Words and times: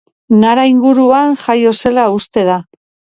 Nara 0.43 0.61
inguruan 0.69 1.35
jaio 1.41 1.73
zela 1.83 2.07
uste 2.15 2.47
da. 2.49 2.57